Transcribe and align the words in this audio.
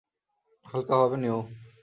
হাল্কা 0.65 0.93
ভাবে 0.99 1.17
নেও। 1.23 1.39